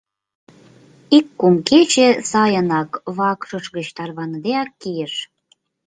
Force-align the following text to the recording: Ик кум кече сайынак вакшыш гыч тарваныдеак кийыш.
Ик 1.17 1.27
кум 1.39 1.55
кече 1.69 2.07
сайынак 2.29 2.89
вакшыш 3.17 3.65
гыч 3.75 3.87
тарваныдеак 3.97 4.69
кийыш. 4.81 5.13